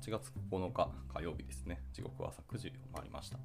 [0.00, 1.78] 8月9日火曜日ですね。
[1.92, 3.38] 時刻は朝9時を回りました。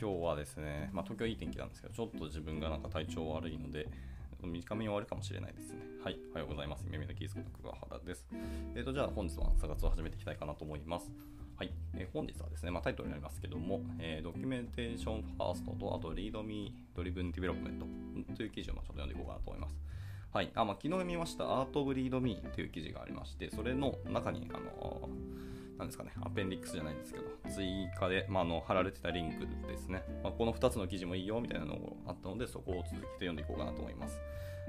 [0.00, 3.86] 今日はですね、まあ、東京いい天気なんですけど、ちょっと自分がなんか体調悪いので、
[4.42, 5.82] 短めに終わるかもしれないですね。
[6.02, 6.18] はい。
[6.32, 6.84] おはようございます。
[6.90, 8.26] ゆめみのキースこと桑原です。
[8.74, 11.12] えっ、ー、と、じゃあ本日は朝活を始めていきたいかなと思います。
[11.54, 11.72] はい。
[11.94, 19.76] えー、本日はですね、まあ、タイトルになりますけども、えー、 documentation first と、あと、 Readme Driven Development という記事をまちょっと読んでいこうかなと思います。
[20.32, 20.52] はい。
[20.54, 25.08] あ、まあ、昨日見ました、アート・オブ・リード・ミーという記事がありまして、それの中に、あの
[25.76, 34.20] なんですかね、アペンディックスじゃないんですけど、追加で、まあ、の貼られてたリンクですね、まあ、この2つの記事もいいよみたいなのがあったので、そこを続けて読んでいこうかなと思います。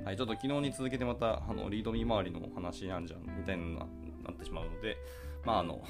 [0.03, 3.85] はい、ちょっと昨日に続けてまた、あのリードミー周りの話なんじゃんみたいにな
[4.31, 4.97] ってしまうので、
[5.45, 5.83] まあ、あの、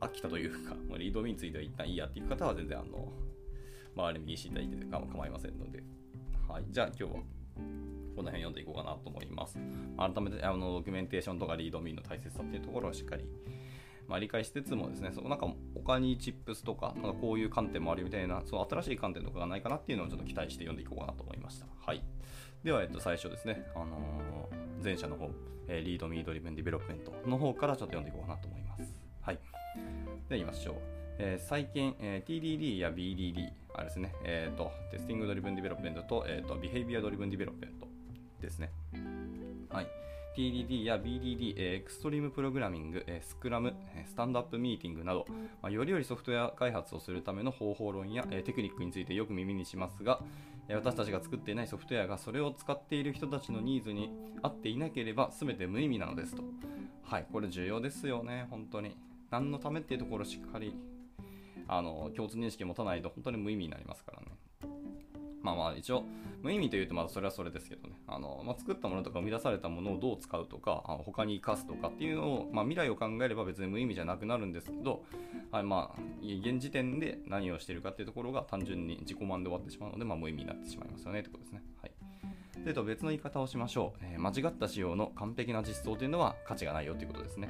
[0.00, 3.12] 飽きたというかま、リードミーについては一旦いいやっていう方は全然、あの、
[3.96, 5.82] 回れ右していただいて構いませんので、
[6.48, 7.20] はい、じゃあ今日は
[8.18, 9.58] この辺読んでいこうかなと思います。
[9.96, 13.24] 改めてあの documentation とか Readme の大切さっていうところをしっかり
[14.08, 21.66] まあ、理解しつつもですね、そのなんか他に Tips とか、なんかこういう観点もあるみたいな、その新しい観点とかがないかなっていうのをちょっと期待して読んでいこうかなと思いました。
[21.78, 22.02] はい。
[22.64, 25.30] では、えっと、最初ですね、あのー、前者の方、
[25.68, 28.96] えー、 Readme Driven Development の方からちょっと読んでいこうかなと思います。
[29.20, 29.36] はい。
[29.36, 30.74] では行いましょう。
[31.18, 37.87] えー、最近、えー、TDD や BDD、あれですね、えっ、ー、と、 Testing Driven Development と、えっ、と、 Behavior Driven Development
[38.40, 38.70] ですね。
[39.70, 39.86] はい。
[40.36, 43.74] TDD や BDD、え Extreme Programming、えスクラム、
[44.06, 45.26] スタンドアップミーティングなど、
[45.60, 50.20] まあ、よりよりソフトウェア開発をするための方法論や、えテクニックについてよく耳にしますが、
[50.68, 54.10] え私たちが作っていないソフトウェアがそれを使っている人たちのニーズに
[54.42, 56.44] 合っていなければ全て無意味なのですと。
[57.02, 58.96] はい、これ重要ですよね、本当に。
[59.30, 60.74] 何のためっていうところをしっかり
[61.66, 64.37] あの共通認識を持たないと本当に無意味になりますからね。
[65.48, 66.04] まあまあ一応
[66.42, 75.02] 無意味というとまだそれはそれですけどねあの、まあ、作ったものとか生み出されたものをどう使うとかあの他に生かすとかっていうのを、まあ、未来を考えれば別に無意味じゃなくなるんですけど、
[75.50, 81.62] はいまあ、現時点で何をしているかっていうところが単純に自己満で終わってしまうので、まあ、無意味になってしまいますよねってことですね。
[81.80, 81.92] はい
[82.64, 87.48] でと別の言い方をしましょう、えー、間違った仕様の完璧な実装というのは価値がないよということですね。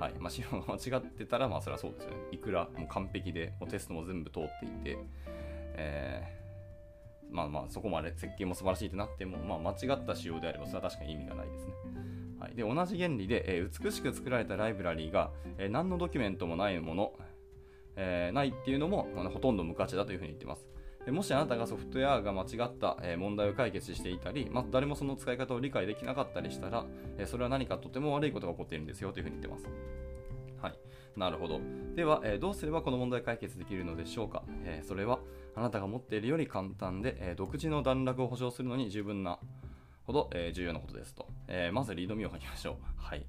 [0.00, 2.16] はいまあ、仕様が間違ってたら、まあ、それはそうですよね。
[2.32, 4.98] いくらもう完璧で、もうテストも全部通っていて、
[5.76, 6.39] えー
[7.30, 11.72] まあまあそこまで設計も素晴らしいってなっても、まあ、間違った仕様であればそれは確かに意味がないですね。
[12.38, 17.12] はい、で同じ原理で、えー、美しく作られたライブラリーが、えー、何のドキュメントもないもの、
[17.96, 20.66] えー、ないっていうのも、まあ、ほとんど無価値だというふうに言ってます。
[21.08, 26.84] もしあなたがソフトウェアが間違った、問題を解決していたり、まあ、誰もその使い方を理解できなかったりしたら、
[27.26, 29.66] それは何かとても悪いことが起こっているんですよというふうに言ってます。
[30.60, 30.74] はい、
[31.16, 31.60] なるほど。
[31.96, 35.20] では、えどうすればこの問題解決できるのでしょうか、えそれは、
[35.54, 39.38] あなたが持っているより簡単で、えー、独自の段落を保証するのに十分な
[40.06, 41.28] ほど、えー、重要なことですと。
[41.48, 42.74] え、まずリードミを書きましょう。
[42.96, 43.26] はい。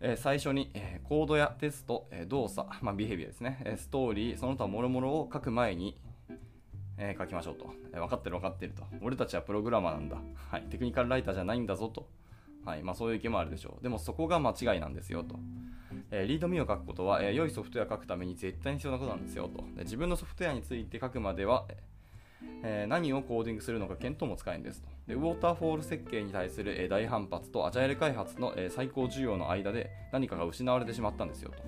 [0.00, 6.00] え最初に、えコードやテスト、え動作、まあ、ビヘビアですね、えストーリー、その他諸々を書く前に、
[6.96, 8.84] え書きましょうと、え分かってる分かってると。
[9.00, 10.18] 俺たちはプログラマーなんだ。
[10.50, 10.62] はい。
[10.70, 12.08] テクニカルライターじゃないんだぞと。
[12.64, 12.82] はい。
[12.84, 13.82] まあそういう意見もあるでしょう。
[13.82, 15.36] でもそこが間違いなんですよと。
[16.10, 19.62] えー、リードミーを書くことは、えー、良いソフトウェアを書くために絶対に必要なことなんですよと。
[19.76, 21.66] で自分のソフトウェアについて書くまでは、
[22.62, 24.88] えー、何をコーディングするのか検討も使えるんですと。
[25.06, 31.62] でウォーターフォール設計に対する、えー、大反発とアジャイル開発の、えー、最高需要の間で何かが失われてしまったんですよと。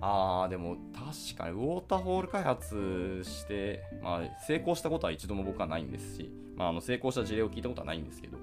[0.00, 8.36] あー、でも確かにウォーターフォール開発して、まあ、成功したことは一度も僕はないんですし、まあ、あの成功した事例を聞いたことはないんですけど、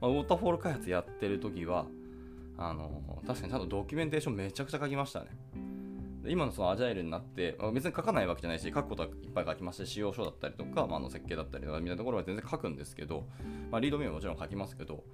[0.00, 1.84] まあ、ウォーターフォール開発やってる時は、
[2.56, 5.26] あの確かにちゃんとドキュメンテーションめちゃくちゃ書きましたね。
[6.26, 13.26] 今のそのアジャイルになって、まあ、別に書かないわけじゃないし、書くことはいっぱい書きまして、使用書だったりとか、まあ、の設計だったりとか、みたいなところは全然書くんですけど、
[13.70, 15.04] まあ、リードミーももちろん書きますけど、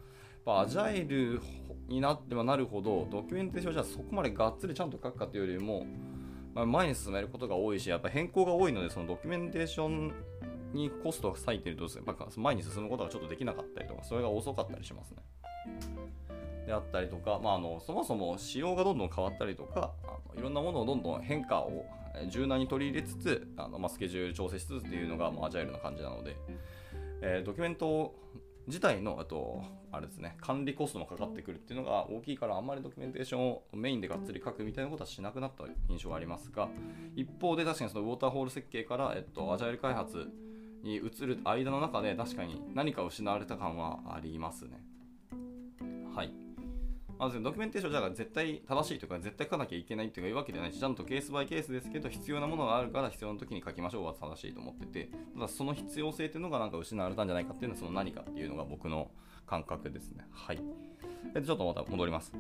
[0.46, 1.40] アジャイル
[1.88, 5.84] になってはなるほど、ドキュメンテーションじゃそこまでがっつりちゃんと書くかというよりも、
[6.54, 10.12] まあ、前に進めることが多いし、やっぱ変更が多いので、そのドキュメンテーション
[10.72, 15.16] にコストが割いてると、やっぱ前に進むことがちょっとできなかったりとか、それが遅かったりしますね。
[16.70, 21.84] であったりとか、まあ、あのそもそも仕様がどんどん変わったりとかあのいろんなものをどんどん変化を
[22.28, 26.36] 柔軟に取り入れつつあの、まあ、スケジュール調整しつつっていうのが、まあ、アジャイルな感じなので、
[27.22, 28.14] えー、ドキュメント
[28.68, 36.68] 自体のあとあれですね管理コストもかかってくるっていうのが大きいからあんまりドキュメンテーションをメインでがっつり書くみたいなことはしなくなった印象がありますが
[37.16, 40.28] 一方で確かにそのウォーターホール設計から、えっと、アジャイル開発
[40.84, 44.82] に移る間の中で確かに何か失われた感はありますね。
[46.14, 46.49] はい。
[47.20, 59.10] まずドキュメンテーションじゃあ絶対正しいとか絶対書かなきゃいけないっていうわけじゃないし、ちゃんとケースバイケースですけど、必要なものがあるから必要な時に書きましょうは正しいと思ってて、ただその必要性っていうのがなんか失われたんじゃないかっていうのはその何かっていうのが僕の
[59.46, 60.24] 感覚ですね。
[60.32, 60.56] はい。
[60.56, 62.32] ちょっとまた戻ります。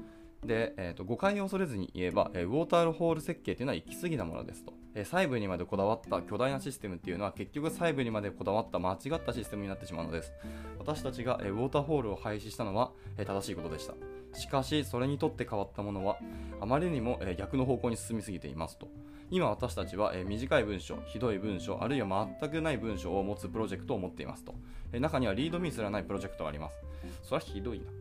[0.44, 10.32] で、えーと、誤解を恐れずに言えば、えー、ウォーターホール設計というのは行き過ぎなものですと、え、細部にまでこだわった巨大なシステムっていうのは結局細部にまでこだわった間違ったシステムになってしまうのです。
[10.78, 13.94] 私たちが、え、ウォーターホールを廃止したのは、え正しいことでした。
[14.38, 16.18] しかしそれにとって変わったものは
[16.60, 18.88] あまりにも、え逆の方向に進みすぎていますと。
[19.30, 24.54] 今私たちは、え短い文章、ひどい文章、あるいは全くない文章を持つプロジェクトを持っていますと、
[24.92, 26.76] え中にはリードミーすらないプロジェクトがあります。
[27.22, 27.99] それはひどいな。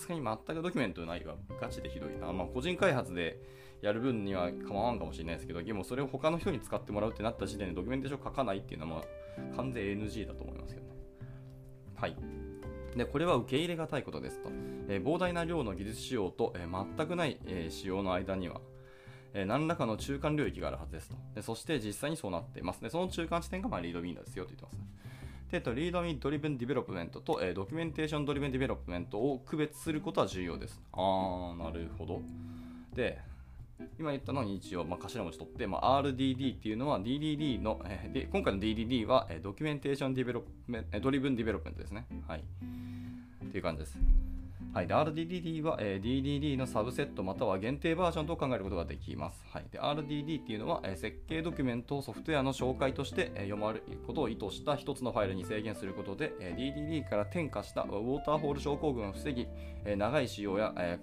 [0.00, 2.32] さすがに全くドキュメントないはガチでひどいな。
[2.32, 3.38] まあ、個人開発で
[3.82, 9.02] やる分には構わんかもしれないですけど、でもそれを他の人に使ってもらうってなった時点でドキュメンテーション書かないっていうのは、ま
[9.52, 10.94] あ、完全 NG だと思いますけどね。
[11.96, 12.16] はい。
[12.96, 14.48] で、これは受け入れがたいことですと。
[14.88, 18.62] えー、膨大な量の技術使用と、えー、全くない、えー、使用の間には、
[19.34, 21.16] え何らかの中間領域があるはずですと。
[21.34, 22.80] でそして実際にそうなっています。
[22.80, 24.86] でその中間地点がまあリードウィンダーですよと言ってます、ね。
[25.50, 30.80] で、と、 Readme Driven Development と、えー、 Documentation Driven Development を区別することは重要です。
[30.92, 32.22] あー、なるほど。
[32.94, 33.18] で、
[33.98, 42.06] 今言ったのに一応、まあ、頭文字取って、まあ、RDD っていうのは DDD の、えー、で今回の DDD は、えー、 Documentation Development、Driven Development ですね。
[42.28, 42.40] はい。
[42.40, 43.98] っていう感じです。
[44.72, 49.44] はい、で RDDD は、えー、DDD のサブセットまたは限定バージョンと考えることができます。
[49.50, 59.48] はい、で RDD っていうのは、えー、設計ドキュメントをソフトウェアの紹介として、えー、読まれることを意図した一つのファイルに制限することで、え DDD から転化したウォーターフォール症候群を防ぎ、
[59.84, 61.00] え長い使用や、え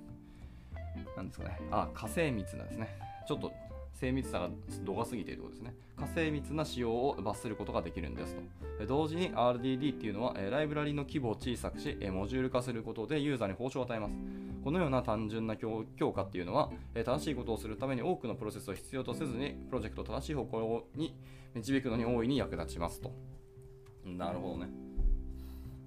[1.17, 2.97] なんですかね、あ、火星密なんですね。
[3.27, 3.51] ちょっと
[3.99, 4.49] 精密さが
[4.85, 5.75] 度が過ぎているところですね。
[5.97, 8.85] 火精密な仕様を罰することができるんですと。
[8.85, 14.15] 同時に RDD っていうのは、ライブラリの規模を小さくし、モジュール化することでユーザーに報酬を与えます。
[14.63, 21.15] このような単純な強化っていうのは、正しいことをするために多くのプロセスを必要とせずに、プロジェクトを正しい方向に
[21.55, 23.11] 導くのに大いに役立ちますと。
[24.05, 24.69] なるほどね。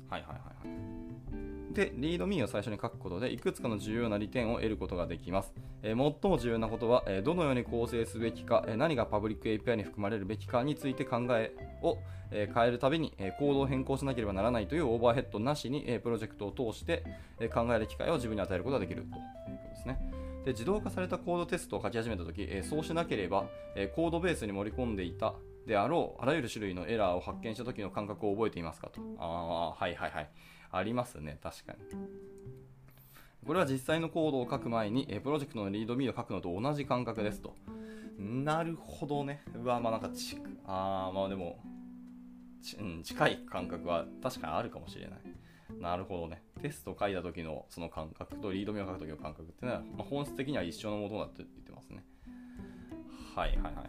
[0.08, 0.34] はいはいは
[0.64, 0.99] いはい。
[1.72, 5.52] で、リードミーを最初に書くことで、いくつかの重要な利点を得ることができます。
[5.82, 11.52] えー、最も重要なことは、えー、どのように構成すべきか、えー、何がパブリック API に含まれるべきかについて考え
[11.82, 11.98] を、
[12.32, 17.02] え変えるたびに、えコードを変更しなければならないというオーバーヘッドなしに、えプロジェクトを通して、
[17.40, 19.98] え考える機会を自分に与えることができるということですね。
[20.44, 25.34] で自動化されたコードテストを書き始めたとき、えそうしなければ、えコードベースに盛り込んでいた
[25.66, 29.00] であろうあらゆる種類のエラーを発見した時の感覚を覚えていますかと。
[29.18, 30.30] ああ、はいはいはい。
[30.72, 31.78] ありますね、確かに。
[33.46, 37.54] これは実際のコードを書く前に、プロジェクトのリードミーを書くのと同じ感覚ですと。
[38.18, 39.42] なるほどね。
[39.54, 40.36] うわ、まあなんかち、
[40.66, 41.58] ああ、まあでも、
[42.78, 45.20] うん、近い感覚は確かにあるかもしれない。
[45.80, 46.42] なるほどね。
[46.60, 52.04] テスト書いた時のその感覚とリードミーを書く時の感覚っていうのは、まあ、本質的には一緒のものだって言ってますね。
[53.34, 53.86] はいはいはいはい。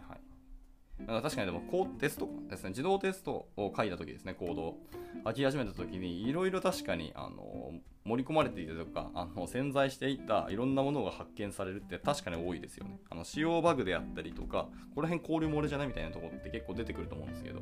[1.06, 4.78] 確かにでもコテストですね、自動テストを書いたときですね、コードを
[5.24, 7.72] 書き始めたときに、いろいろ確かにあの
[8.04, 13.00] 盛り込まれていたとか、あの潜在していたいろんなものが発見されるって確かに多いですよね。
[13.10, 17.60] あの使用バグであったりとか、この辺交流漏れじゃないみたいなところって結構出てくると思うんですけど、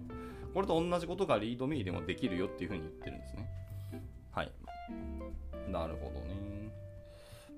[0.52, 3.50] これと同じことがリードミーでもできるよっていうふうに言ってるんですね。
[4.32, 4.52] はい。
[5.70, 6.59] なるほどね。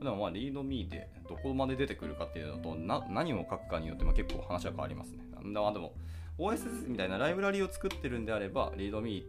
[0.02, 5.24] でもまあリードミーでどこまで出てくるかっていうのと何を書くかによっても結構話は変わりますね。
[5.42, 5.94] でも
[6.38, 9.26] OSS みたいなライブラリを作ってるんであればリードミ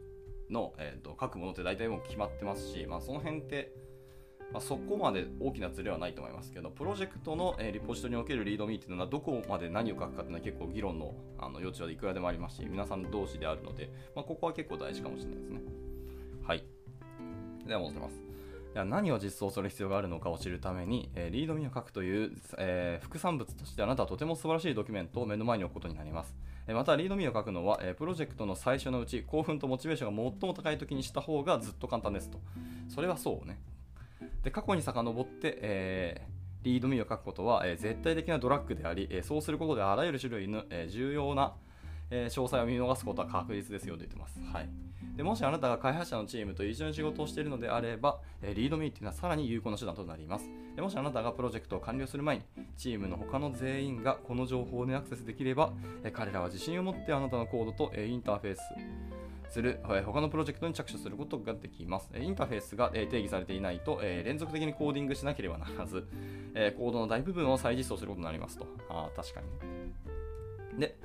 [0.50, 3.74] ーの、えーと、書くものって大体もう決まってますし、まあ、その辺って、
[4.52, 15.62] まあ、そこまで大きなズレはないと思いますけどプロジェクトの、えー、リポジトリにおけるリードミーっていうのはどこまで何を書くかっていうのは結構議論のあの余地はいくらでもありますし皆さん同士であるので、まあ、ここは結構大事かもしれないですね。
[16.44, 16.64] はい。
[17.66, 18.33] では戻ってます。
[18.74, 26.36] 何を実装する必要があるのかを知るために、えー、リードミーを書くという、えー、副産物としてあなたはとても素晴らしいドキュメントを目の前に置くことになります。
[26.68, 32.40] えまた、リードミーを書くのは、えプロジェクトの最初のうち、興奮とモチベーションが最も高い時にした方がずっと簡単ですと。
[32.88, 33.60] それはそうね。
[34.44, 36.28] で、過去に遡って、え、
[36.62, 41.54] リードミーを書くことは、え絶対的なドラッグであり、えそうすることであらゆる種類の、え重要な、
[42.14, 44.40] え詳細を見逃すことは確実ですよと言ってます。
[44.54, 44.70] はい。
[45.18, 50.48] でもしあなたが開発者のチームと一緒に仕事をしているのであれば、えリードミーっていうのはさらに有効な手段となります。
[50.76, 52.44] でもしあなたがプロジェクトを完了する前に、
[52.78, 58.62] チームの他の全員がこの情報にアクセスできれば、え彼らは自信を持ってあなたのコードと、えインターフェース
[59.52, 62.10] する、え他のプロジェクトに着手することができます。
[62.16, 66.08] インターフェースが、定義されていないと、連続的にコーディングしなければならず、
[66.78, 68.66] コードの大部分を再実装することになりますと。
[68.90, 70.80] あ確かに。
[70.80, 70.98] で、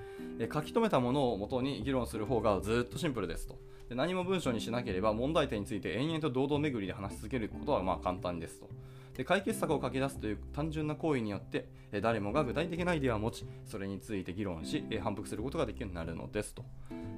[0.53, 3.59] 書き留めたものをもとに議論する方がずっとシンプルですと。
[3.89, 8.69] で何も文章にしなければ問題点について延々と堂々巡りで話し続けることはまあ簡単ですと。
[9.17, 11.67] で解決策を書き出すという単純な行為によって
[12.01, 16.65] 誰もが具体的なアイデアを持ちそれについて議論し反復することができるようになるのですと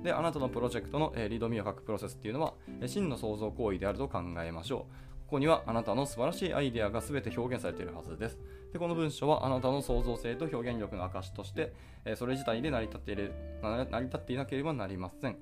[0.03, 2.55] であなたのプロジェクトのリードミーを書くプロセスっていうのは
[2.87, 8.39] 真の創造行為であると考えましょうここにはあなたの素晴らしいアイデアが全て表現されているはずです。
[8.73, 11.73] でこの文章はあなたの創造性と表現力の証として、
[12.05, 15.37] えそれ自体で成り立っている成り立っていなければなりません。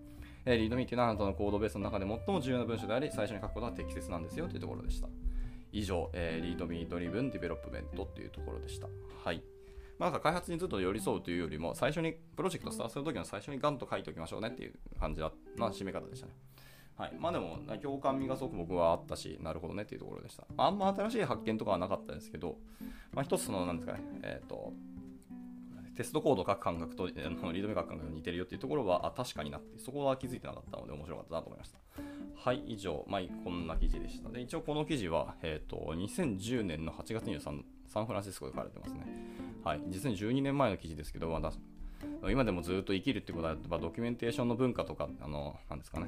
[0.46, 5.08] え Readme というのはあなたのコードベースの中で最も重要な文章であり、最初に書くことは適切なんですよというところでした。
[5.72, 8.88] 以上、えー、 Readme Driven Development というところでした。
[9.22, 9.42] はい。
[9.98, 16.32] まあ、なんか開発にずっと寄り添うというよりも、最初に、プロジェクトスタートするときの最初にガンと書いておきましょうねっていう感じな締め方でしたね。
[16.98, 17.12] はい。
[17.18, 20.44] まあでも、共感味がすごく僕はあったし、なるほどねっていうところでした。
[20.56, 22.56] あんま新しい発見とかはなかったですけど、
[23.12, 24.72] まあ一つその、なんですかね、えっ、ー、と、
[25.94, 31.78] テストコード書く感覚とリードメ書く感覚が似てるよっていうところは、あ、確かになって、そこは気づいてなかったので面白かったなと思いました。
[32.34, 34.28] はい、以上、まあ、こんな記事でした。
[34.28, 39.06] で、一応この記事は、えっ、ー、と、2010年の8月23サンフランシスコで書かれてますね。
[39.64, 41.52] はい、実に12年前の記事ですけど、まだ
[42.30, 46.06] 今でもずっと生きるってことは、ドキュメンテーションの文化とか、あの、なんですかね、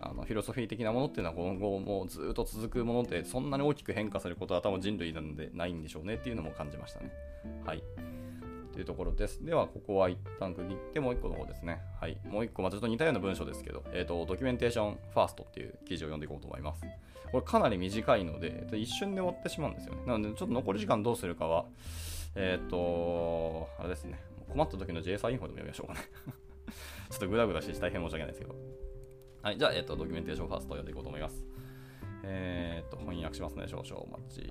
[0.00, 7.10] あのフィロソフィー的なものっていうのは今後もずっと続くもので、そんなに大きく変化することは多分人類なんでないんでしょうねっていうのも感じましたね。
[7.64, 7.82] はい。
[8.72, 9.44] というところです。
[9.44, 11.80] では、ここは一旦区切ってもう一個の方ですね。
[12.00, 12.18] はい。
[12.24, 16.82] もう一個、まあ、ちょっと似たような文章ですけど、えっ、ー、と、 documentation first っていう記事を読んでいこうと思います。
[17.30, 20.02] これかなり短いので、一瞬で終わってしまうんですよね。
[20.06, 21.66] なので、ちょっと残り時間どうするかは、
[22.34, 24.18] えっ、ー、と、あれですね。
[24.50, 26.00] 困った時の JSR インフォでも読みましょうかね
[27.10, 28.54] ちょっとグダグダして大変申し訳ないですけど。
[29.44, 29.58] はい。
[29.58, 31.44] じゃあ、えっ、と、 documentation first を読んでいこうと思います。
[32.22, 33.64] えっ、と、翻訳しますね。
[33.68, 34.50] 少々お待ち。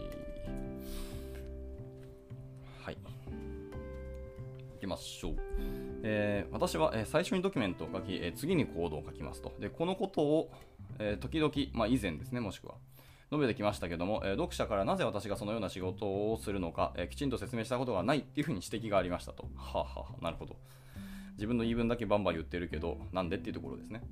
[2.79, 2.97] はい。
[4.79, 5.35] きましょう。
[6.03, 9.51] えー、私は、えー、最初にドキュメントを書き、えー、次にコードを書きますと。
[9.59, 10.51] で、このことを、
[10.99, 12.75] え時々、まあ、以前ですね、もしくは。
[13.31, 19.49] 述べてきましたけども、え読者からなぜ私がそのような仕事をするのか、えきちんと説明したことがないっていうふうに指摘がありましたと。
[19.55, 20.55] はあ、はあ、なるほど。
[21.31, 24.03] 自分の言い分だけバンバン言ってるけど、なんでっていうところですね。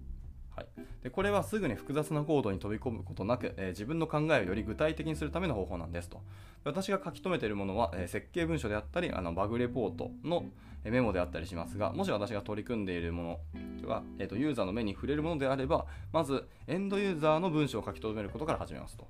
[0.55, 0.67] はい、
[1.03, 6.21] でこれはすぐに複雑なコードに飛び込むことなく、えー、自分の考えをより具体的にするための方法なんですと。
[6.63, 10.45] 私が書き留めているものは、えー、設計文書であったり、あのバグレポートの
[10.83, 13.39] メモであったりしますが、もし私が取り組んでいるも
[13.81, 19.07] のが、えーと、ユーザーの目に触れるものであれば、まずエンドユーザーの文章を書き留めることから始めますと。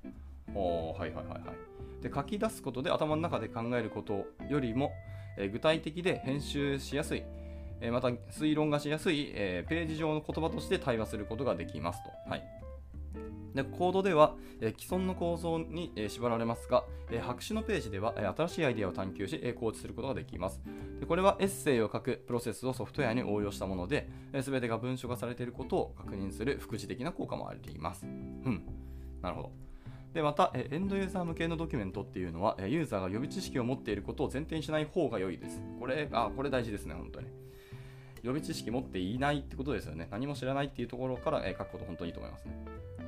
[0.54, 2.02] おはいはいはいはい。
[2.02, 4.92] で書き出すことで頭の中で考えることよりも、
[5.38, 7.22] え具体的で編集しやすい、
[7.82, 12.10] えまた推論がしやすい、えページ上の言葉として対話することができますと。
[12.30, 12.44] はい、
[13.54, 20.62] でコードでは、え既存の構造に、え縛られますが、え白紙のページでは、え新しいアイデアを探求し、え構築することができます
[21.00, 21.06] で。
[21.06, 24.08] これはエッセイを書くプロセスをソフトウェアに応用したもので、
[24.40, 28.06] す、え、べ、てが文書化されていることを確認する副次的な効果もあります。
[28.06, 28.64] うん。
[29.20, 29.52] なるほど。
[30.14, 35.62] でまた、エンドユーザー向けのドキュメントっていうのは、ユーザーが予備知識を持っていることを前提にしない方が良いです。
[35.80, 37.28] これ、あ、これ大事ですね、本当に。
[38.22, 40.08] 予備知識持っていないってことですよね。
[40.10, 42.56] 何も知らないっていうところから、え書くこと本当にいいと思いますね。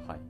[0.06, 0.20] はい。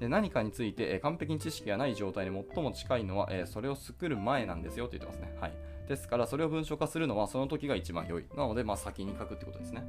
[0.00, 5.36] で何かについて、え完璧に知識がない状態に最も近いのは、えそれを作る前なんですよって言ってますね。
[5.40, 5.52] はい。
[5.88, 8.26] ですから、それを文章化するのはその時が一番良い。
[8.36, 9.84] なので、まあ、先に書くってことですね。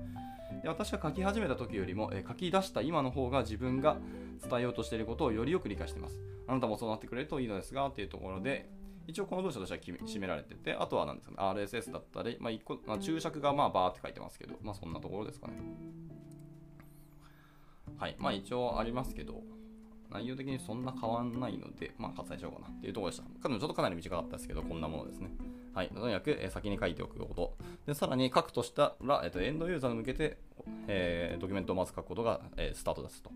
[0.61, 3.97] で私が書き始めた時よりも、え書き出した今の方が自分が
[4.49, 6.19] 伝えようとしていることをよりよく理解しています。
[6.47, 8.69] あなたもそうなってくれるといいのですが、っていうところで、
[9.07, 15.53] 一応この文章としては締められてて、あとは何ですかね、RSS だったり、まあ一個まあ、注釈がまあバーって書いてますけど、まあそんなところですかね。
[17.97, 18.15] はい。
[18.19, 19.41] まあ一応ありますけど、
[20.11, 23.25] 内容的にそんな変わんないので、まあ割愛しようかなっていうところでした。
[23.41, 25.29] 彼女ちょっとかなり短かったですけど、こんなものですね。
[25.73, 25.89] はい。
[25.89, 27.57] とにかく、え先に書いておくこと。
[27.85, 30.37] で、さらに書くとしたら、えっと、エンドユーザーに向けて、
[30.87, 33.31] えー、ドキュメントをまず書くことが、えー、スタートですと。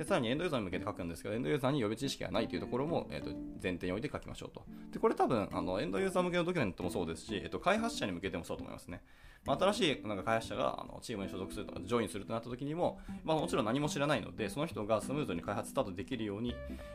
[0.00, 4.64] で、さらにエンドユーザーに向けて書くんですけど、エンドユーザーに予備知識がないというところも、えー、と前提において書きましょうと。
[4.92, 9.02] で、これ多分、あのエンドユーザー向けのドキュメントもそうですし、えー、と開発者に向けてもそうと思いますね。
[9.44, 16.54] まあ、新しいなんか開発者があのチームに所属するとか、ジョインするとなった時にも、まあ、もちろん何も知らないので、その人がスムーズに開発スタートできるように、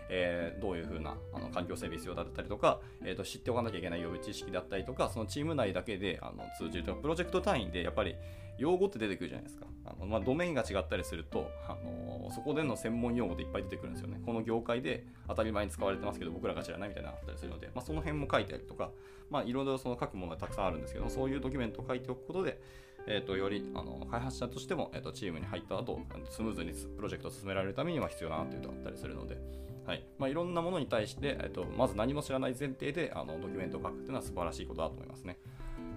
[0.09, 8.15] えー、どういうふうなあの環境整備必要だったりとか、えー、と知っておかなきゃいけない予備知識だったりとか、そのチーム内だけであの通じるとか、プロジェクト単位でやっぱり
[8.57, 9.65] 用語って出てくるじゃないですか。
[9.85, 14.19] あのまあ、ドメインが違ったりすると、あのそこでの専門用語でいっぱい出てくるんですよね。
[14.25, 18.91] この業界で当たり前に使われてますけど、僕らが知らないみたいなのあったりするので、まあ、その辺も書いてあるとか、
[19.29, 22.59] まあ、いろいろその書くものがたくさんあるんですけど、そういうドキュメントを書いておくことで、
[23.07, 29.37] えーと、よりあの開発者としても、えーと、チームに入った後スムーズにプロジェクトを進められるためには必要だなというのがあったりするので、
[29.85, 35.37] はいまあ、いろんなものに対して、えーと、まず何も知らない前提であのドキュメントを書くというのは素晴らしいことだと思いますね。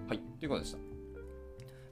[0.07, 0.98] はい、ということでした。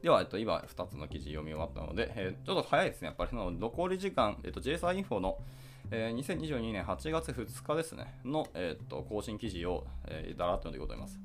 [0.02, 3.08] では、えっと、今2つの記事読み終わったので、えー、ちょっと早いですね。
[3.08, 5.38] やっぱりその残り時間、えっと、JSA インフォの、
[5.92, 11.20] えー、2022年8月2日ですね、の、えっと、更新記事を、えー、だらっと読んでいこうと思います。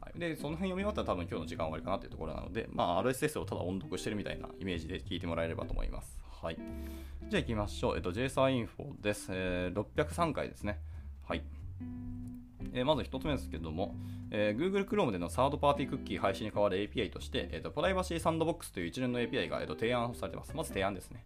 [0.00, 6.18] はい、で、その辺読み終わったら多分今日の時間終わりかなというところなので、まあ、RSS をただ音読してるみたいなイメージで聞いてもらえればと思います。
[6.42, 6.56] はい。
[7.28, 7.96] じゃあ行きましょう。
[7.96, 9.28] えっと、JSA インフォです。
[9.30, 10.78] えー、603回ですね。
[12.74, 13.94] えー、まず1つ目ですけども、
[14.30, 20.54] えー、Google Chrome でのサードパーティークッキー配信に代わる API として、えーと、プライバシーサンドボックスという一連の API が、えーと、提案されています。
[20.54, 21.24] まず提案ですね。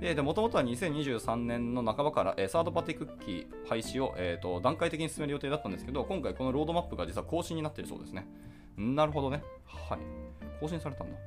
[0.00, 8.26] で、もともとは2023年の半ばから、えー、サードパーティークッキー廃止を、えーと、段階的に進める予定だったんですけど、今回このロードマップが実は更新になっているそうですね。
[8.76, 9.42] なるほどね。
[9.66, 9.98] はい。
[10.60, 11.18] 更新されたんだ。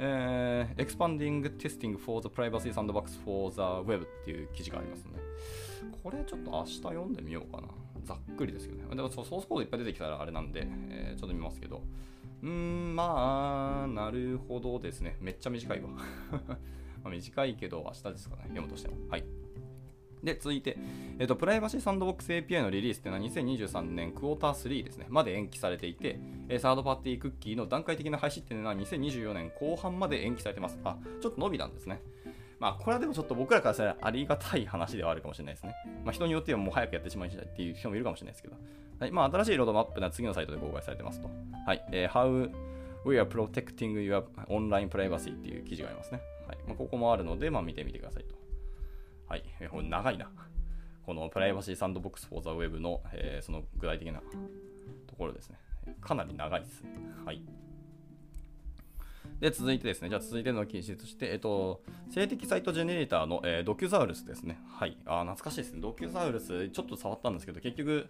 [0.00, 5.12] えー、Expanding Testing for the Privacy Sandbox for the Web っていう記事がありますね。
[6.02, 7.68] これちょっと明日読んでみようかな。
[8.06, 8.96] ざっくりですけどね。
[8.96, 11.82] でもソースコードいっぱい出てきたらあれなんで、えー、ちょっと見ますけど。
[12.42, 15.16] うーん、まあ、なるほどですね。
[15.20, 15.88] めっちゃ短いわ。
[17.10, 18.42] 短いけど明日ですかね。
[18.44, 18.96] 読むとしても。
[19.08, 19.24] はい。
[20.22, 20.76] で、続いて、
[21.18, 30.78] えっと、プライバシーサンドボックス API のリリースっていうのは2023年クォーター3ですね、まで延期されていて、えサードパーティークッキーの段階的な廃止っていうのは2024年後半まで延期されてます。
[30.84, 32.02] あ、ちょっと伸びたんですね。
[32.58, 35.74] まあ、これはでもちょっと僕らからしたらありがたい話ではあるかもしれないですね。
[36.04, 38.56] まあ、人によってはもう早くやってしまいたいっていう人もいるかもしれないですけど。
[38.98, 41.28] はい、まあ、新しいロードマップは次のサイトで公開されてますと。
[41.66, 42.50] はい、えー、How
[43.04, 46.20] We are protecting your online privacy っていう記事がありますね。
[46.48, 48.34] はいまあ、ここもあるので、まあ、見てみてくださいと。
[49.28, 50.30] はい、えー、長いな。
[51.04, 54.20] このプライバシーサンドボックス for the web の、えー、その具体的な
[55.06, 55.58] ところですね。
[56.00, 56.90] かなり長いですね。
[57.24, 57.42] はい。
[59.40, 64.58] で、続いてですね、じゃあ続いての記事として、えっと、性的サイトジェネレーターの、えー、ドキュザウルスですね。
[64.68, 64.96] はい。
[65.04, 65.80] あ、懐かしいですね。
[65.80, 68.06] ドキュザウルス、ちょっと触ったんですけど、結局、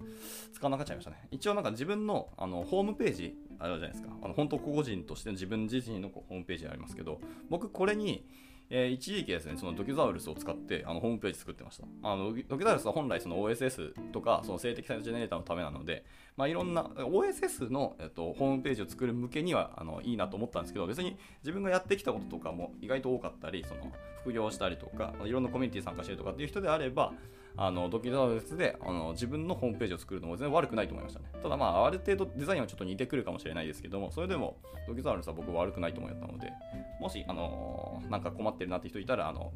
[0.52, 1.28] 使わなくなっちゃいましたね。
[1.32, 4.10] 一応なんか自分のあのホームページ、あるじゃないですか。
[4.22, 8.24] あの本当個人としての自分自身のホームページありますけど、僕これに、
[8.68, 11.84] えー、一時期ですね、そのドキュザウルスを使ってあのホームページ作ってました。
[12.02, 16.04] あのドキュザウルスは本来その OSS とかその静的サイトジェネレーターのためなので、
[16.36, 23.92] まあ、いろんな OSS の、えっと、ホームページを作る向けにはあのいいなと思ったんですけど、別に自分がやってきたこととかも意外と多かったり、その
[24.22, 27.12] 副業したりとか、いろんなコミュニティ参加してるとかっていう人であれば、
[27.58, 31.26] あのドキュザウルスであの自分のホームページを作るのも全然悪くないと思いましたね。
[31.42, 36.52] ただまあ、ある程度デザインはちょっと似てくるかもしれないですけども、それでもドキュザウルスは僕悪くないと思ったので、
[37.00, 39.52] もし、あのなんか困ってるなって人いたら、あの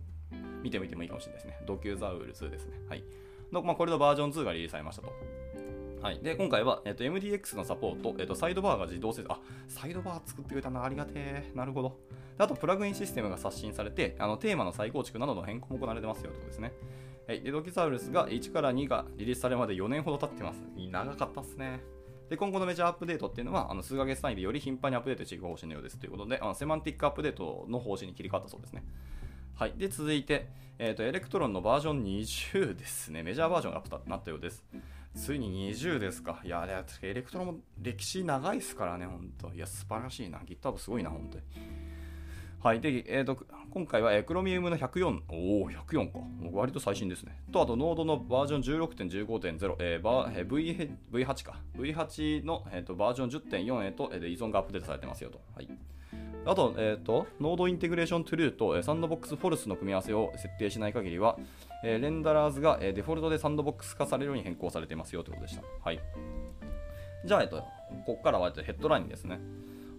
[0.62, 1.58] 見てみてもいいかもしれないですね。
[1.66, 2.78] ドキューザウルスですね。
[2.88, 3.04] はい。
[3.52, 5.12] のまあ、これのバージョン2がリリースされましたと。
[6.02, 11.52] はい、で今回は、えっと、MDX のサポート、えっと、サイドバーが自動設定、あ、サイドバー作ってくれたな、ありがてえ。
[11.54, 11.98] なるほど。
[12.38, 16.72] あと、プラグインシステムが刷新されて、あのテーマの再構築などの変更も行われてますよということですね。
[17.28, 20.62] はい、でドキサウルスが1から2がリリースされるまで4年ほど経ってます。
[20.74, 21.80] 長かったっすね。
[22.30, 28.84] で今後のメジャーアップデートっていうのはあの数ヶ月単位でより頻繁にアップデートしていく方針のようですということであのセマンティックアップデートの方針に切り替わったそうですね。
[29.54, 33.22] はい、で続いて、えーと、 Electron のバージョン20ですね。
[33.22, 34.64] メジャーバージョンがアップとなったようです。
[35.14, 36.40] ついに20ですか。
[36.44, 36.66] いや、
[37.02, 40.38] Electron も歴史長いですからね、本当いや、素晴らしいな。
[40.38, 41.44] GitHub すごいな、本当に。
[42.62, 42.80] はい。
[42.80, 43.38] で、えーと、
[43.70, 46.18] 今回は、えー、 Chromium の104、おお、104か。
[46.52, 47.40] 割と最新ですね。
[47.50, 51.60] と、あと、 Node のバージョン16.15.0、えーバえー、v V8 か。
[51.76, 55.40] V8 の、えーと、バージョン10.4へと、えー、依存がアップデートされてますよと。
[55.54, 55.68] はい。
[56.46, 61.38] あと、えっ、ー、と、 nodeIntegration true と、えー、 sandbox false の組み合わせを設定しない限りは、
[61.84, 65.62] えー、 renderers が、え、デフォルトでサンドボックス化されるように変更されていますよということでした。
[65.84, 66.00] はい。
[67.24, 67.56] じゃあ、えっ、と、
[68.06, 69.38] ここからは、ヘッドラインですね。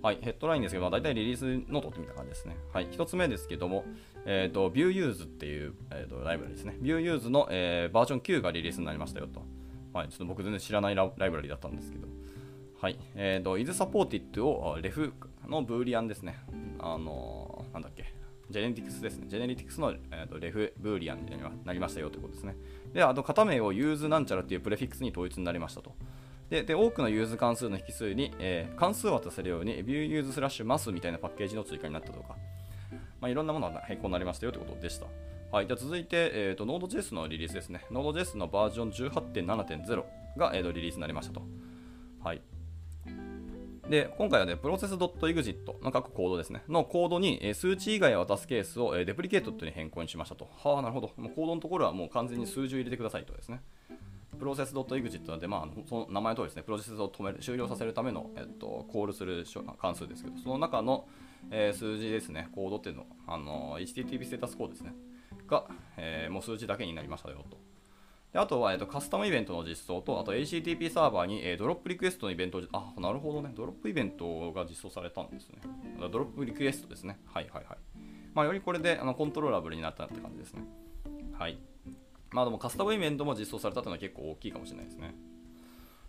[0.01, 2.58] はい、ヘッドラインですけど、まあ、大体リリースノートってみた感じですね。
[2.73, 3.86] はい、1つ目ですけども、
[4.25, 6.75] えっ、ー、と、 VueUse っていう、えーと、ライブラリですね。
[6.82, 9.43] VueUse の、えー、バージョン9がリリースになりましたよと。
[9.93, 12.08] はい、ちょっと僕全然知らないライブラリだったんですけど。
[12.82, 15.13] はい、えっ、ー、と、is supported をレフ
[15.52, 16.40] のブーリアンですね。
[16.80, 18.14] あのー、なんだっけ。
[18.50, 19.28] generics ですね。
[19.30, 21.32] generics の、えーと、 ref boolean に
[21.64, 22.56] なりましたよということですね。
[22.94, 25.94] で、あと、型名を use なんちゃらっていうプレフィックスに統一になりましたと。
[26.50, 32.36] でで多くの use 関数の引数に、えー、関数を渡せるように VueUse スラッシュ math みたいなパッケージの追加になったとか、
[33.22, 35.06] まあ、いろんなものが変更になりましたよということでした。
[35.50, 37.86] はい、じゃ続いて、えーと、Node.js のリリースですね。
[37.90, 40.04] Node.js のバージョン18.7.0
[40.38, 41.42] が、えーと、リリースになりましたと。
[42.22, 42.42] はい。
[43.91, 50.49] で、今回はね、process.exit の各コードですね、のコードに、数値以外を渡すケースを、え、デプリケートに変更にしましたと。
[50.63, 51.12] はあ、なるほど。
[51.17, 53.62] もうコードのところはもう完全に数字を入れてくださいとですね。
[54.39, 59.43] プロセス .exit なので、まあ、その名前の通りですね、プロセスを止める終了させるための、えっと、コールする
[59.77, 61.06] 関数ですけど、その中の、
[61.51, 64.93] えー、数字ですね、コードっていうの、あの HTTP ステータスコードですね、
[65.47, 65.65] が、
[65.97, 67.70] えー、もう数字だけになりましたよと。
[68.34, 75.58] であとは、えっと、 CustomEvent の実装と、あと HTTP サーバーに、えー、 drop request のイベントあ、なるほどね、 drop イベントが実装されたんですね。
[76.12, 77.20] drop request ですね。
[77.26, 77.78] はいはいはい。
[78.34, 80.63] まあ、よりこれであの controllable になったって感じですね。
[81.38, 81.60] はい。
[82.32, 85.13] まあでも CustomEvent も実装されたというのは結構大きいかもしれないですね。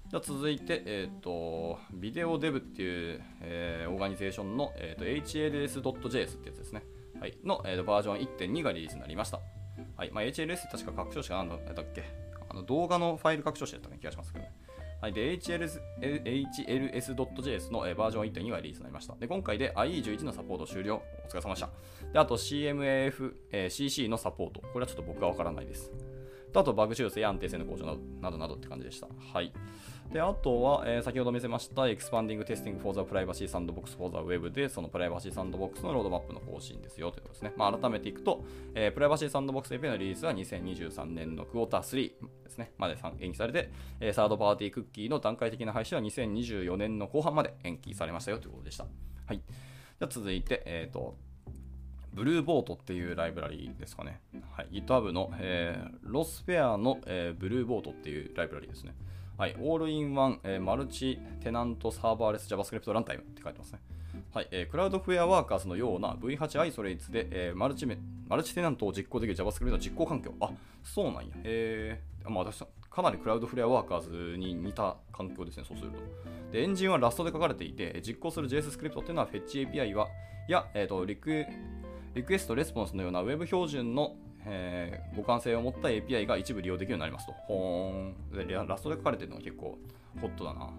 [0.08, 6.84] じゃ続いて、えっ、ー、と、ビデオデブっていう、えー、 organization の、えーと、hls.js ってやつですね。
[7.18, 9.40] はい、の、えーとバージョン1.2がリリースになりました。
[9.96, 12.04] はいまあ、HLS って確か拡張子か何だったっけ
[12.48, 14.52] あの動画のファイル拡張子だったような気がしますけどね。
[15.00, 19.16] はい、で HLS HLS.js のバージョン1.2がリリースになりました。
[19.16, 21.02] で今回で IE11 のサポート終了。
[21.24, 21.70] お疲れ様でした。
[22.12, 22.64] であと C.
[22.66, 22.86] M.
[22.86, 23.06] A.
[23.06, 23.36] F.
[23.50, 23.90] え、C.
[23.90, 24.08] C.
[24.08, 24.60] のサポート。
[24.60, 25.90] これはちょっと僕はわからないです。
[26.52, 29.08] とあとバグ修正や安定性の向上などなどなどって感じでした。
[29.32, 29.52] はい。
[30.12, 37.54] で、あとは、えー先ほど見せました Expanding Testing for the Privacy Sandbox for the Web で、そのプライバシーサンドボックスのロードマップの更新ですよということですね。
[37.56, 38.44] まあ、改めていくと、
[38.74, 42.12] えープライバシーサンドボックス API のリリースは2023年のクォーター3
[42.44, 43.70] ですね、まで延期されて、
[44.00, 48.84] えーサードパーティークッキーの段階的な廃止は2024年の後半まで延期されましたよということでした。
[49.26, 49.38] はい。
[49.38, 51.16] じゃ続いて、えっ、と、
[52.12, 54.20] Blueboat っていうライブラリーですかね。
[54.50, 58.94] はい、GitHub の、えー losfair の、えー Blueboat っていうライブラリーですね。
[59.38, 63.80] はい、オールインワン、えーマルチテナントサーバーレス JavaScript ランタイムって書いてますね。
[64.32, 67.86] はい、えークラウドフェアワーカーズのような V8 アイソレイツで、えーマルチ
[68.28, 70.34] マルチテナントを実行できる JavaScript の実行環境。
[70.40, 70.50] あ、
[70.84, 71.30] そうなんや。
[71.44, 74.00] えー、まあ私、かなりクラウドフェアワーカー
[74.32, 75.98] ズに似た環境ですね、そうすると。
[76.52, 80.08] で、エンジンはラストで書かれていて、実行する JS スクリプトっていうのは Fetch API は、
[80.48, 81.46] や、えーとリク
[82.14, 84.14] リクエストレスポンスのような Web 標準の、
[84.46, 87.32] えー互換性を持った API が一部利用できるようになりますと。
[87.32, 88.46] ほーん。
[88.46, 89.78] でラストで書かれてるのは結構
[90.20, 90.70] ホットだな。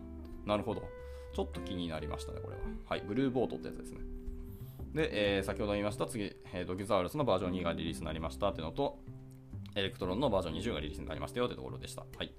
[0.45, 0.83] なるほど。
[1.33, 2.61] ちょっと気になりましたね、これは。
[2.87, 3.01] はい。
[3.07, 3.99] Blueboat ってやつですね。
[4.93, 8.99] で、えー先ほど言いました次、えー Docusaurus のバージョン2がリリースになりましたっていうのと、
[9.75, 12.01] Electron のバージョン20がリリースになりましたよというところでした。
[12.17, 12.31] はい。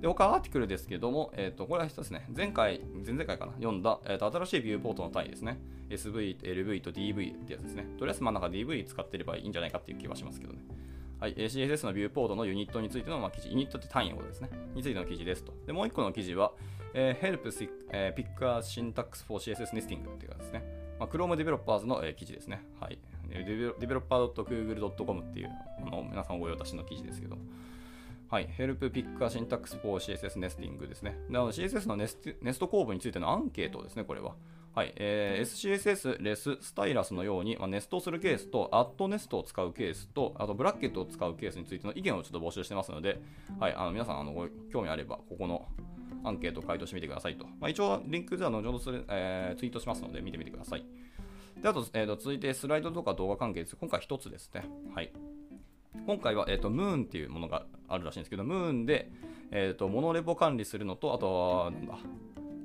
[0.00, 5.58] で、他アーティクルですけども、えっ、と、これは一つね、前回、前々回かな、読んだ、えーと新しいビューポートの単位ですね。
[5.90, 7.86] SV、LV と DV ってやつですね。
[7.98, 10.60] とりあえず真ん中 DV 使ってればいいんじゃないかっていう気はしますけどね。
[11.18, 14.48] はい、CSS のビューポートのユニットについての、まあ、記事、ユニットって単位のことですね。
[14.74, 15.52] についての記事ですと。
[15.66, 16.52] で、もう一個の記事は、
[16.94, 20.64] えー Help Pick a Syntax for CSS Nesting っていうやつですね。
[20.98, 22.64] まあ、Chrome Developers の、えー記事ですね。
[22.80, 22.98] はい。
[23.28, 25.50] developer.google.com っていう
[25.86, 27.36] あの皆さんご用達の記事ですけど。
[28.30, 31.18] はい、Help Pick a Syntax for CSS Nesting ですね。
[31.28, 34.36] なので CSS のネステネスト構文についてのアンケートですね、これは。
[34.72, 43.20] はい、えー SCSS、レス、スタイラスのように、まあ、ネストをするケースと、アットネストを使うケースと、あとブラッケットを使うケースについての意見をちょっと募集してますので、
[43.58, 45.66] はい、あの皆さんあのご興味あれば、ここの
[46.22, 47.46] アンケートを回答してみてくださいと。
[47.58, 50.86] まあ、一応、リンクでは後ほどする、えーツイートしますので、見てみてください。
[51.60, 53.74] で、あと、えーと続いてスライドとか動画関係です。
[53.74, 54.66] 今回一つですね。
[54.94, 55.10] はい。
[56.06, 59.10] 今回は、えー、とムーンっていうものがあるらしいんですけど、ムーンで、
[59.50, 61.98] えー、とモノレポ管理するのと、あとは、なんだ、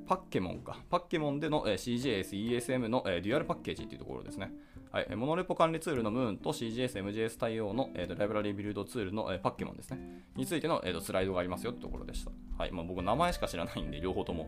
[0.08, 0.78] パッケモンか。
[0.90, 4.52] パッケモンでの、えー CJS、ESM の、えーデュアルパッケージっていうところですね。
[4.92, 10.24] はい、モノレポ管理ツールのムーンと CJS、MJS 対応の、えーとライブラリービルドツールの、えーパッケモンですね。
[10.36, 12.32] についての、えーとスライドがありますよってところでした。
[12.58, 14.48] はい、まあ、僕、名前しか知らないんで、両方とも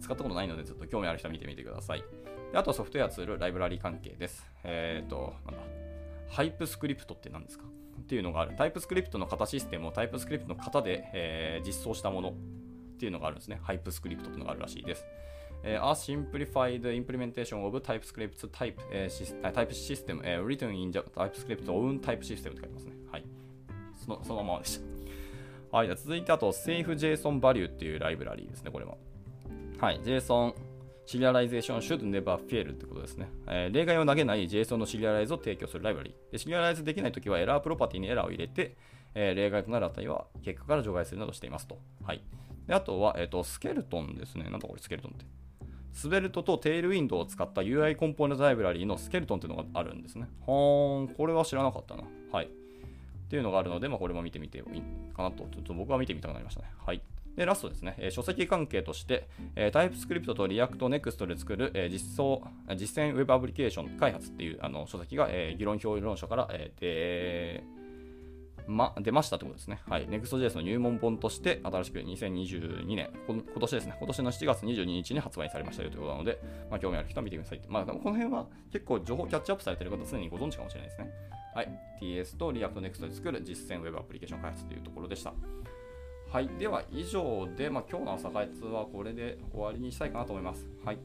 [0.00, 2.02] 使ったことないので、ちょっと興味ある人は見てみてください。
[2.50, 4.46] であとはソフトウェアツール、ライブラリ関係です。
[4.64, 5.60] えっ、と、なんだ、
[6.30, 7.64] HypeScript って何ですか？
[7.98, 8.54] っていうのがある。
[8.56, 12.32] TypeScript の型システムを TypeScript の型で、えー実装したものっ
[12.98, 13.60] ていうのがあるんですね。
[13.62, 15.04] HypeScript っていうのがあるらしいです。
[15.62, 22.92] えー A simplified implementation of TypeScript type,、えー type system、えー written in TypeScript own type system って書いてますね。
[23.10, 23.24] はい。
[23.96, 24.98] そのそのままでした。
[25.70, 25.86] はい。
[25.86, 28.96] じゃ続いて、あと、 safe-json-value っていうライブラリーですね、これは。
[29.78, 30.00] はい。
[30.00, 30.54] JSON
[31.08, 33.30] serialization should never fail ってことですね。
[33.46, 36.14] えー例外を投げない JSON のシリアライズを提供するライブラリ。
[36.30, 38.76] でシリアライズできないときはエラープロパティにエラーを入れて、
[39.14, 41.78] えー例外となる値は結果から除外するなどしていますと。
[42.04, 42.22] はい。
[42.66, 44.44] であとは、えっ、と、 Skeleton ですね。
[44.50, 45.24] なんだこれ、 Skeleton って。
[45.94, 50.28] Svelte と Tailwind を使った UI コンポーネントライブラリーのスケルトンっていうのがあるんですね。
[50.46, 52.02] はーん、これは知らなかったな。
[52.30, 52.48] はい。
[52.48, 54.64] っていうのがあるので、まあ、これも見てみていい
[55.16, 56.68] かなと、ちょっと僕は見てみたくなりましたね。
[56.84, 57.00] はい。
[57.38, 62.42] で、ラストですね、え書籍関係として、えー、TypeScript と React Next で作る、え実装、
[62.76, 67.78] 実践 Web アプリケーション開発っていうあの書籍が、え議論評論書から、えーで
[68.66, 69.80] ま、出ましたということですね。
[69.88, 70.06] はい。
[70.08, 76.38] Next.js の入門本として、新しく2022年、今年ですね、今年の7月22日に発売されましたよということなので、
[76.70, 77.68] まあ、興味ある人は見てくださいって。
[77.68, 81.10] まあ、この辺は結構情報キャッチアップされている方、常にご存知かもしれないですね。
[81.54, 81.68] はい。
[82.02, 85.32] TS と React Next で作る実践 Web アプリケーション開発というところでした。
[86.30, 86.48] はい。
[86.58, 90.68] では、以上で、まあ、今日の朝活はこれで終わりにしたいかなと思います。
[90.84, 90.98] はい。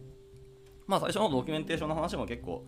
[0.86, 2.66] まあ、最初のドキュメンテーションの話も結構、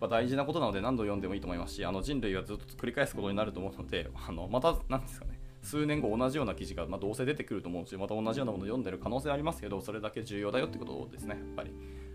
[0.00, 11.72] まあ大事なことなので何度読んでもいいと思いますし、あの人類はずっと繰り返すことになると思うので、 あのまた、なんですかね、数年後同じような記事が、まあ、どうせ出てくると思うし、また同じようなものを読んでる可能性ありますけど、それだけ重要だよってことですね、やっぱり。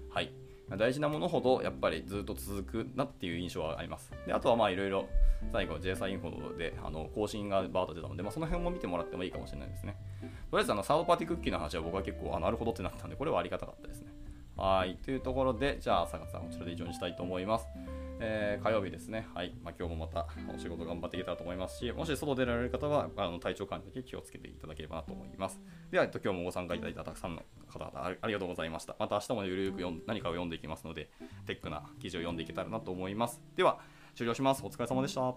[0.10, 0.32] はい。
[0.78, 4.12] 大事なものほどやっぱりずっと続くなっていう印象はあります。
[4.26, 5.08] であとはまあいろいろ
[5.52, 9.96] 最後 JSI インフォであの更新がバーッと出たので、まあ、その辺も見てもらってもいいかもしれないですね。
[10.50, 14.12] とりあえずあのサードパーティークッキーの話は僕は結構あなるほどってなったんで、これはありがたかったですね。
[14.58, 14.96] はい。
[15.04, 17.68] というところで、じゃあ、坂田さん、こちらで以上にしたいと思います。
[18.20, 19.28] えー、火曜日ですね。
[19.34, 19.54] はい。
[19.64, 25.60] まあ、今日もまたお仕事頑張っていけたらと思いますし、もし外出られる方は、あの体調管理だけ気をつけていただければなと思います。
[25.92, 28.96] では、えっと、今日もご参加いただいたたくさんの方々ありがとうございました。
[29.00, 31.10] また明日もゆるゆく何かを読んでいきますので、
[31.46, 33.42] テックな記事を読んでいけたらなと思います。
[33.56, 33.80] では、
[34.16, 34.64] 終了します。
[34.66, 35.36] お疲れ様でした。